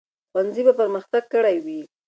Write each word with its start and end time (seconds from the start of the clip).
ښوونځي 0.31 0.61
به 0.67 0.73
پرمختګ 0.81 1.23
کړی 1.33 1.55
وي. 1.65 1.81